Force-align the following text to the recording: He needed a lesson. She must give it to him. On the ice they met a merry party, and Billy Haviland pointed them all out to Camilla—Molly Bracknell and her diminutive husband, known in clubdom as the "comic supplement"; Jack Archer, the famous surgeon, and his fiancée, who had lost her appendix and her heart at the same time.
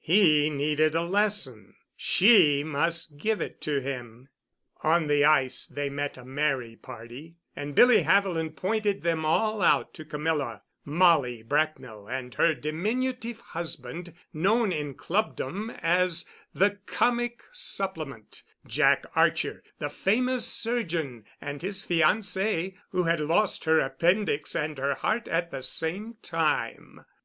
He 0.00 0.48
needed 0.48 0.94
a 0.94 1.02
lesson. 1.02 1.74
She 1.96 2.62
must 2.62 3.16
give 3.16 3.40
it 3.40 3.60
to 3.62 3.80
him. 3.80 4.28
On 4.84 5.08
the 5.08 5.24
ice 5.24 5.66
they 5.66 5.90
met 5.90 6.16
a 6.16 6.24
merry 6.24 6.76
party, 6.76 7.34
and 7.56 7.74
Billy 7.74 8.04
Haviland 8.04 8.54
pointed 8.56 9.02
them 9.02 9.24
all 9.24 9.60
out 9.60 9.92
to 9.94 10.04
Camilla—Molly 10.04 11.42
Bracknell 11.42 12.06
and 12.06 12.32
her 12.36 12.54
diminutive 12.54 13.40
husband, 13.40 14.14
known 14.32 14.70
in 14.70 14.94
clubdom 14.94 15.70
as 15.82 16.28
the 16.54 16.78
"comic 16.86 17.42
supplement"; 17.50 18.44
Jack 18.68 19.04
Archer, 19.16 19.64
the 19.80 19.90
famous 19.90 20.46
surgeon, 20.46 21.24
and 21.40 21.60
his 21.60 21.84
fiancée, 21.84 22.76
who 22.90 23.02
had 23.02 23.18
lost 23.18 23.64
her 23.64 23.80
appendix 23.80 24.54
and 24.54 24.78
her 24.78 24.94
heart 24.94 25.26
at 25.26 25.50
the 25.50 25.64
same 25.64 26.14
time. 26.22 27.04